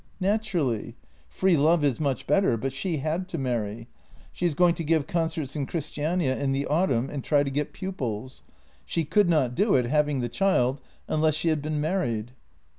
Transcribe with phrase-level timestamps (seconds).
[0.33, 0.95] "Naturally.
[1.29, 3.87] Free love is much better, but she had to marry.
[4.33, 7.71] She is going to give concerts in Christiania in the autumn and try to get
[7.71, 8.41] pupils.
[8.83, 12.31] She could not do it, having the child, unless she had been married."